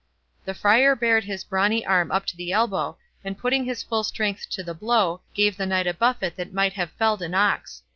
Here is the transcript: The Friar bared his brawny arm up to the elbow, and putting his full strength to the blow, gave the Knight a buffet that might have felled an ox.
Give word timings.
The 0.45 0.55
Friar 0.55 0.95
bared 0.95 1.25
his 1.25 1.43
brawny 1.43 1.85
arm 1.85 2.09
up 2.11 2.25
to 2.25 2.35
the 2.35 2.51
elbow, 2.51 2.97
and 3.23 3.37
putting 3.37 3.65
his 3.65 3.83
full 3.83 4.03
strength 4.03 4.49
to 4.49 4.63
the 4.63 4.73
blow, 4.73 5.21
gave 5.35 5.57
the 5.57 5.67
Knight 5.67 5.85
a 5.85 5.93
buffet 5.93 6.37
that 6.37 6.55
might 6.55 6.73
have 6.73 6.89
felled 6.93 7.21
an 7.21 7.35
ox. 7.35 7.83